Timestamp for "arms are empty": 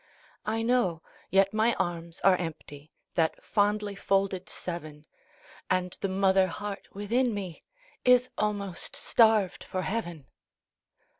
1.75-2.91